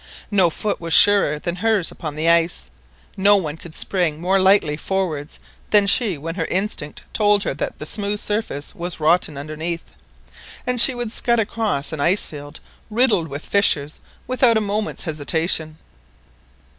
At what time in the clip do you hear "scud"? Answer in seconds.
11.11-11.37